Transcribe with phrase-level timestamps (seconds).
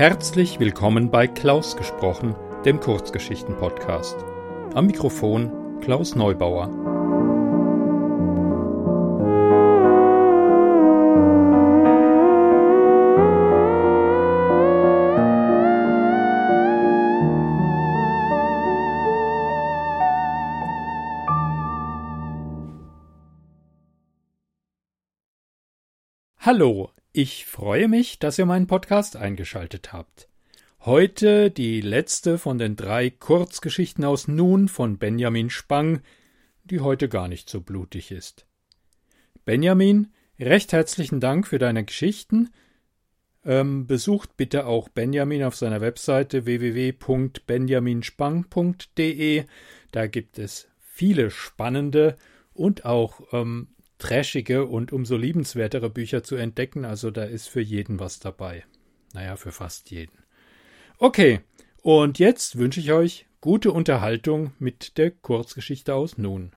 [0.00, 2.34] Herzlich willkommen bei Klaus gesprochen,
[2.64, 4.16] dem Kurzgeschichten-Podcast.
[4.72, 6.70] Am Mikrofon Klaus Neubauer.
[26.38, 30.28] Hallo, ich freue mich, dass ihr meinen Podcast eingeschaltet habt.
[30.80, 36.00] Heute die letzte von den drei Kurzgeschichten aus Nun von Benjamin Spang,
[36.64, 38.46] die heute gar nicht so blutig ist.
[39.44, 42.48] Benjamin, recht herzlichen Dank für deine Geschichten.
[43.44, 49.44] Ähm, besucht bitte auch Benjamin auf seiner Webseite www.benjaminspang.de.
[49.90, 52.16] Da gibt es viele spannende
[52.52, 53.68] und auch ähm,
[54.00, 56.84] trashige und umso liebenswertere Bücher zu entdecken.
[56.84, 58.64] Also da ist für jeden was dabei.
[59.14, 60.18] Naja, für fast jeden.
[60.98, 61.40] Okay,
[61.82, 66.52] und jetzt wünsche ich euch gute Unterhaltung mit der Kurzgeschichte aus Nun.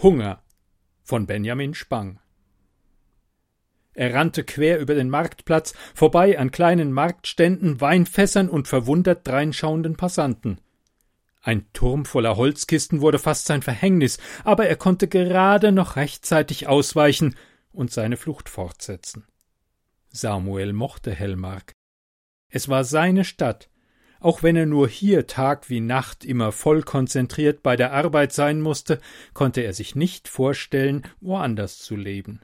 [0.00, 0.44] Hunger
[1.02, 2.20] von Benjamin Spang.
[3.94, 10.60] Er rannte quer über den Marktplatz, vorbei an kleinen Marktständen, Weinfässern und verwundert dreinschauenden Passanten.
[11.42, 17.34] Ein Turm voller Holzkisten wurde fast sein Verhängnis, aber er konnte gerade noch rechtzeitig ausweichen
[17.72, 19.26] und seine Flucht fortsetzen.
[20.10, 21.72] Samuel mochte Hellmark.
[22.48, 23.68] Es war seine Stadt,
[24.20, 28.60] auch wenn er nur hier Tag wie Nacht immer voll konzentriert bei der Arbeit sein
[28.60, 28.98] musste,
[29.34, 32.40] konnte er sich nicht vorstellen, woanders zu leben.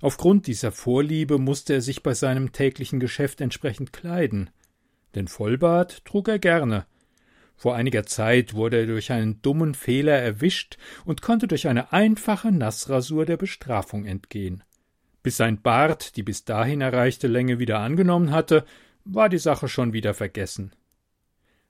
[0.00, 4.50] Aufgrund dieser Vorliebe musste er sich bei seinem täglichen Geschäft entsprechend kleiden.
[5.14, 6.86] Den Vollbart trug er gerne.
[7.56, 10.76] Vor einiger Zeit wurde er durch einen dummen Fehler erwischt
[11.06, 14.62] und konnte durch eine einfache Nassrasur der Bestrafung entgehen.
[15.22, 18.64] Bis sein Bart die bis dahin erreichte Länge wieder angenommen hatte,
[19.04, 20.72] war die Sache schon wieder vergessen.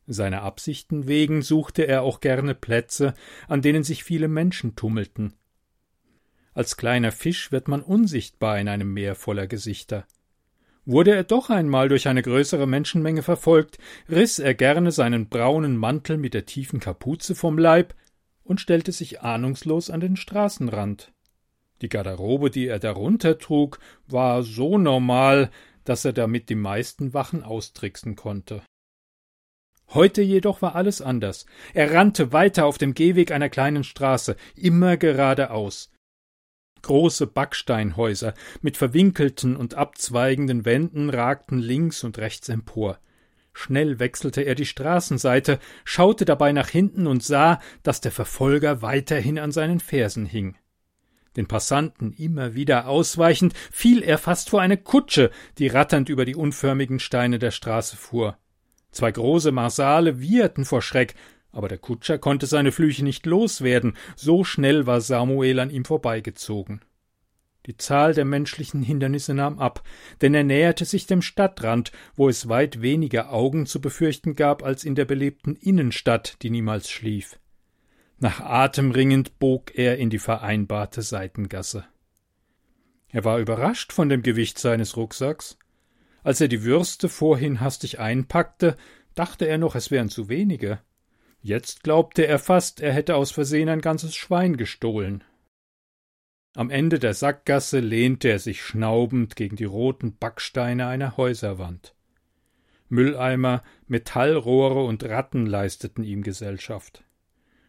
[0.06, 3.14] Seiner Absichten wegen suchte er auch gerne Plätze,
[3.48, 5.34] an denen sich viele Menschen tummelten.
[6.54, 10.06] Als kleiner Fisch wird man unsichtbar in einem Meer voller Gesichter.
[10.84, 13.78] Wurde er doch einmal durch eine größere Menschenmenge verfolgt,
[14.08, 17.94] riss er gerne seinen braunen Mantel mit der tiefen Kapuze vom Leib
[18.44, 21.12] und stellte sich ahnungslos an den Straßenrand.
[21.82, 25.50] Die Garderobe, die er darunter trug, war so normal,
[25.84, 28.62] dass er damit die meisten Wachen austricksen konnte.
[29.94, 31.46] Heute jedoch war alles anders.
[31.72, 35.92] Er rannte weiter auf dem Gehweg einer kleinen Straße, immer geradeaus.
[36.82, 42.98] Große Backsteinhäuser mit verwinkelten und abzweigenden Wänden ragten links und rechts empor.
[43.52, 49.38] Schnell wechselte er die Straßenseite, schaute dabei nach hinten und sah, dass der Verfolger weiterhin
[49.38, 50.56] an seinen Fersen hing.
[51.36, 56.36] Den Passanten immer wieder ausweichend, fiel er fast vor eine Kutsche, die ratternd über die
[56.36, 58.38] unförmigen Steine der Straße fuhr.
[58.90, 61.14] Zwei große Marsale wieherten vor Schreck,
[61.52, 66.82] aber der Kutscher konnte seine Flüche nicht loswerden, so schnell war Samuel an ihm vorbeigezogen.
[67.66, 69.82] Die Zahl der menschlichen Hindernisse nahm ab,
[70.20, 74.84] denn er näherte sich dem Stadtrand, wo es weit weniger Augen zu befürchten gab als
[74.84, 77.40] in der belebten Innenstadt, die niemals schlief.
[78.18, 81.84] Nach Atem ringend bog er in die vereinbarte Seitengasse.
[83.08, 85.58] Er war überrascht von dem Gewicht seines Rucksacks.
[86.26, 88.76] Als er die Würste vorhin hastig einpackte,
[89.14, 90.80] dachte er noch, es wären zu wenige.
[91.40, 95.22] Jetzt glaubte er fast, er hätte aus Versehen ein ganzes Schwein gestohlen.
[96.56, 101.94] Am Ende der Sackgasse lehnte er sich schnaubend gegen die roten Backsteine einer Häuserwand.
[102.88, 107.04] Mülleimer, Metallrohre und Ratten leisteten ihm Gesellschaft.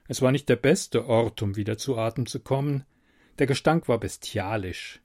[0.07, 2.85] Es war nicht der beste Ort, um wieder zu Atem zu kommen.
[3.37, 4.99] Der Gestank war bestialisch.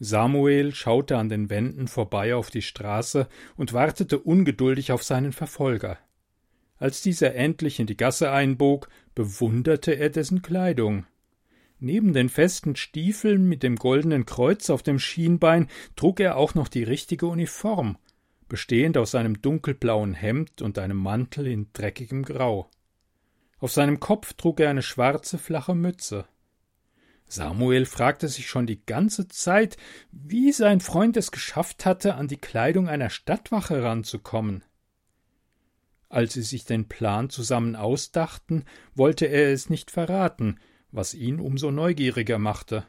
[0.00, 5.98] Samuel schaute an den Wänden vorbei auf die Straße und wartete ungeduldig auf seinen Verfolger.
[6.76, 11.06] Als dieser endlich in die Gasse einbog, bewunderte er dessen Kleidung.
[11.80, 16.68] Neben den festen Stiefeln mit dem goldenen Kreuz auf dem Schienbein trug er auch noch
[16.68, 17.98] die richtige Uniform,
[18.48, 22.70] bestehend aus einem dunkelblauen Hemd und einem Mantel in dreckigem Grau.
[23.58, 26.26] Auf seinem Kopf trug er eine schwarze flache Mütze.
[27.28, 29.76] Samuel fragte sich schon die ganze Zeit,
[30.10, 34.64] wie sein Freund es geschafft hatte, an die Kleidung einer Stadtwache ranzukommen.
[36.08, 38.64] Als sie sich den Plan zusammen ausdachten,
[38.94, 40.58] wollte er es nicht verraten,
[40.90, 42.86] was ihn umso neugieriger machte.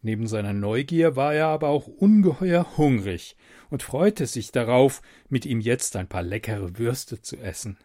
[0.00, 3.36] Neben seiner Neugier war er aber auch ungeheuer hungrig
[3.68, 7.76] und freute sich darauf, mit ihm jetzt ein paar leckere Würste zu essen.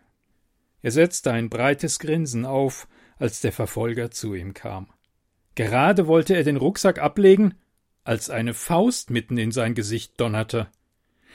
[0.82, 2.88] Er setzte ein breites Grinsen auf,
[3.18, 4.88] als der Verfolger zu ihm kam.
[5.56, 7.56] Gerade wollte er den Rucksack ablegen,
[8.04, 10.68] als eine Faust mitten in sein Gesicht donnerte.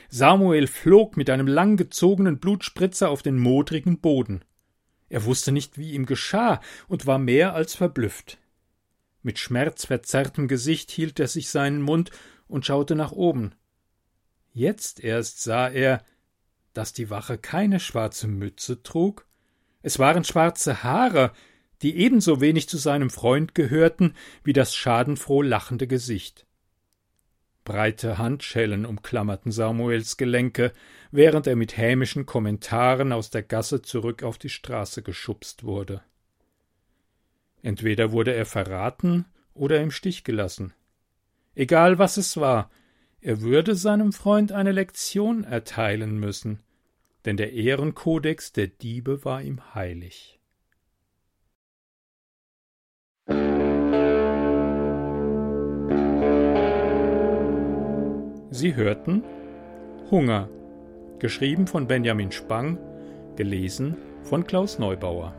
[0.09, 4.45] Samuel flog mit einem langgezogenen Blutspritzer auf den modrigen Boden.
[5.09, 8.39] Er wusste nicht, wie ihm geschah, und war mehr als verblüfft.
[9.23, 12.11] Mit schmerzverzerrtem Gesicht hielt er sich seinen Mund
[12.49, 13.55] und schaute nach oben.
[14.53, 16.03] Jetzt erst sah er,
[16.73, 19.27] dass die Wache keine schwarze Mütze trug.
[19.83, 21.33] Es waren schwarze Haare,
[21.83, 26.47] die ebenso wenig zu seinem Freund gehörten wie das schadenfroh lachende Gesicht.
[27.65, 30.73] Breite Handschellen umklammerten Samuels Gelenke,
[31.11, 36.03] während er mit hämischen Kommentaren aus der Gasse zurück auf die Straße geschubst wurde.
[37.63, 40.73] Entweder wurde er verraten oder im Stich gelassen.
[41.55, 42.71] Egal was es war,
[43.21, 46.61] er würde seinem Freund eine Lektion erteilen müssen,
[47.27, 50.40] denn der Ehrenkodex der Diebe war ihm heilig.
[58.61, 59.25] Sie hörten
[60.11, 60.51] Hunger,
[61.19, 62.77] geschrieben von Benjamin Spang,
[63.35, 65.33] gelesen von Klaus Neubauer.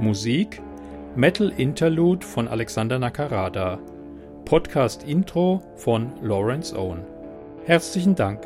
[0.00, 0.60] Musik
[1.14, 3.78] Metal Interlude von Alexander Nakarada.
[4.44, 7.04] Podcast Intro von Lawrence Owen.
[7.64, 8.40] Herzlichen Dank.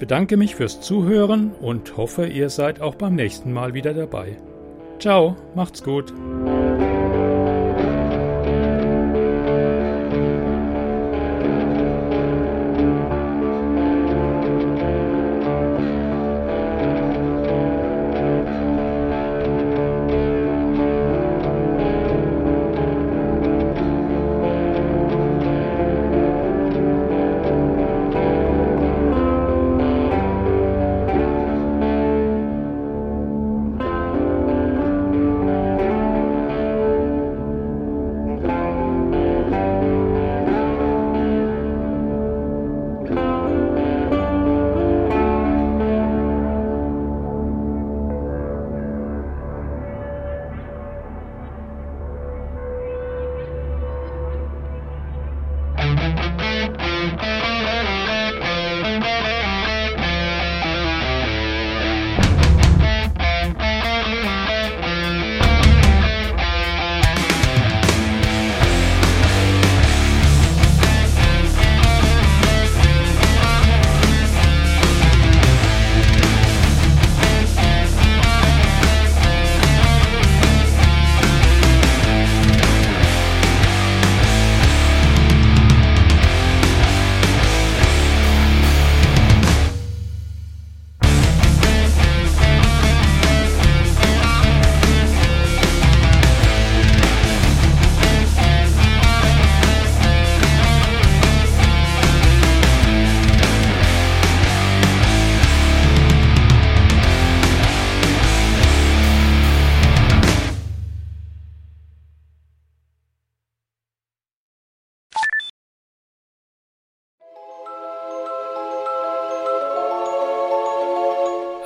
[0.00, 4.36] Bedanke mich fürs Zuhören und hoffe, ihr seid auch beim nächsten Mal wieder dabei.
[4.98, 6.12] Ciao, macht's gut.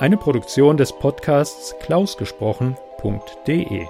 [0.05, 3.87] Eine Produktion des Podcasts klausgesprochen.de